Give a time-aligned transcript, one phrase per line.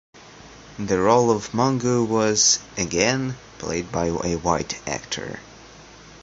[0.79, 5.39] The role of Mungo was, again, played by a white actor.